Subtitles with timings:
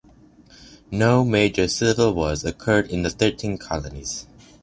[0.89, 4.25] No major civil wars occurred in the thirteen colonies.